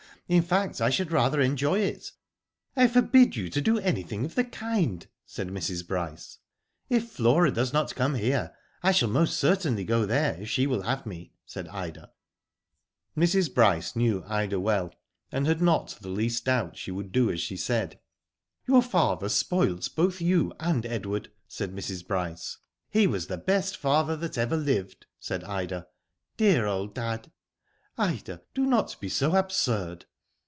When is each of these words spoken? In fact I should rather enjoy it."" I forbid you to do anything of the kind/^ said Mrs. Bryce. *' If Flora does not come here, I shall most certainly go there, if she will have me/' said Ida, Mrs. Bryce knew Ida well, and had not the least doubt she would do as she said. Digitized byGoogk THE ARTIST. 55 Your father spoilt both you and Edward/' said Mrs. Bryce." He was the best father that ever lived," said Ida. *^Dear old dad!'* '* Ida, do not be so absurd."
In 0.27 0.43
fact 0.43 0.79
I 0.79 0.89
should 0.89 1.11
rather 1.11 1.41
enjoy 1.41 1.79
it."" 1.79 2.09
I 2.77 2.87
forbid 2.87 3.35
you 3.35 3.49
to 3.49 3.59
do 3.59 3.79
anything 3.79 4.23
of 4.23 4.35
the 4.35 4.45
kind/^ 4.45 5.07
said 5.25 5.49
Mrs. 5.49 5.85
Bryce. 5.85 6.37
*' 6.61 6.89
If 6.89 7.09
Flora 7.09 7.51
does 7.51 7.73
not 7.73 7.93
come 7.95 8.15
here, 8.15 8.55
I 8.81 8.93
shall 8.93 9.09
most 9.09 9.35
certainly 9.37 9.83
go 9.83 10.05
there, 10.05 10.35
if 10.41 10.49
she 10.49 10.67
will 10.67 10.83
have 10.83 11.03
me/' 11.05 11.33
said 11.45 11.67
Ida, 11.67 12.13
Mrs. 13.17 13.53
Bryce 13.53 13.93
knew 13.93 14.23
Ida 14.25 14.57
well, 14.57 14.93
and 15.33 15.47
had 15.47 15.61
not 15.61 15.97
the 15.99 16.07
least 16.07 16.45
doubt 16.45 16.77
she 16.77 16.91
would 16.91 17.11
do 17.11 17.29
as 17.29 17.41
she 17.41 17.57
said. 17.57 17.95
Digitized 17.95 17.97
byGoogk 17.97 17.97
THE 17.97 17.97
ARTIST. 17.97 18.61
55 18.69 18.73
Your 18.73 18.81
father 18.89 19.27
spoilt 19.29 19.89
both 19.97 20.21
you 20.21 20.53
and 20.61 20.85
Edward/' 20.85 21.31
said 21.49 21.75
Mrs. 21.75 22.07
Bryce." 22.07 22.57
He 22.89 23.05
was 23.05 23.27
the 23.27 23.37
best 23.37 23.75
father 23.75 24.15
that 24.15 24.37
ever 24.37 24.55
lived," 24.55 25.07
said 25.19 25.43
Ida. 25.43 25.87
*^Dear 26.37 26.69
old 26.69 26.95
dad!'* 26.95 27.33
'* 27.69 27.73
Ida, 27.97 28.43
do 28.53 28.65
not 28.65 28.95
be 29.01 29.09
so 29.09 29.35
absurd." 29.35 30.05